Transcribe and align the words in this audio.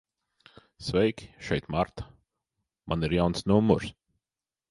Sveiki, 0.85 1.27
šeit 1.49 1.67
Marta. 1.75 2.07
Man 2.93 3.07
ir 3.09 3.15
jauns 3.19 3.47
numurs. 3.53 3.93